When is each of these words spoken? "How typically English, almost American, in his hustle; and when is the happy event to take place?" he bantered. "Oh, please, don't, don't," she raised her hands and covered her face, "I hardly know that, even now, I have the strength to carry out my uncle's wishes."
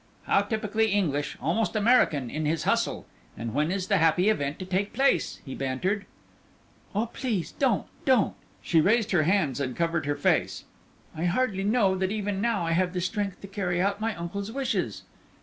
"How 0.23 0.41
typically 0.41 0.87
English, 0.87 1.37
almost 1.39 1.75
American, 1.75 2.31
in 2.31 2.47
his 2.47 2.63
hustle; 2.63 3.05
and 3.37 3.53
when 3.53 3.69
is 3.69 3.85
the 3.85 3.97
happy 3.97 4.29
event 4.29 4.57
to 4.57 4.65
take 4.65 4.93
place?" 4.93 5.39
he 5.45 5.53
bantered. 5.53 6.07
"Oh, 6.95 7.05
please, 7.05 7.51
don't, 7.51 7.85
don't," 8.03 8.33
she 8.63 8.81
raised 8.81 9.11
her 9.11 9.21
hands 9.21 9.59
and 9.59 9.75
covered 9.77 10.07
her 10.07 10.15
face, 10.15 10.63
"I 11.15 11.25
hardly 11.25 11.63
know 11.63 11.93
that, 11.97 12.11
even 12.11 12.41
now, 12.41 12.65
I 12.65 12.71
have 12.71 12.93
the 12.93 12.99
strength 13.01 13.41
to 13.41 13.47
carry 13.47 13.79
out 13.79 14.01
my 14.01 14.15
uncle's 14.15 14.51
wishes." 14.51 15.03